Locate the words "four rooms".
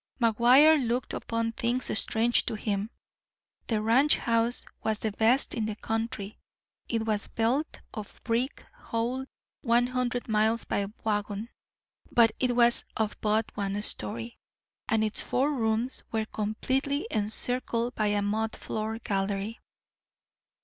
15.21-16.03